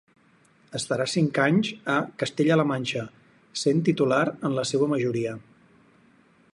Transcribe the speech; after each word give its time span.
Estarà 0.77 1.05
cinc 1.11 1.37
anys 1.43 1.69
a 1.95 1.97
Castella-La 2.23 2.65
Manxa, 2.71 3.05
sent 3.65 3.85
titular 3.91 4.23
en 4.49 4.59
la 4.61 4.65
seua 4.73 4.93
majoria. 4.97 5.37